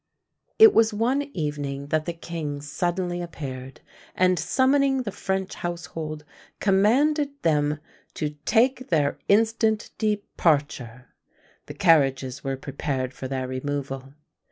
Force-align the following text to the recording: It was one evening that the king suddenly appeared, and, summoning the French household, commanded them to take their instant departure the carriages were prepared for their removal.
It 0.57 0.73
was 0.73 0.95
one 0.95 1.21
evening 1.35 1.89
that 1.89 2.05
the 2.05 2.13
king 2.13 2.59
suddenly 2.59 3.21
appeared, 3.21 3.81
and, 4.15 4.39
summoning 4.39 5.03
the 5.03 5.11
French 5.11 5.53
household, 5.53 6.25
commanded 6.59 7.29
them 7.43 7.77
to 8.15 8.31
take 8.45 8.89
their 8.89 9.19
instant 9.27 9.91
departure 9.99 11.09
the 11.67 11.75
carriages 11.75 12.43
were 12.43 12.57
prepared 12.57 13.13
for 13.13 13.27
their 13.27 13.47
removal. 13.47 14.15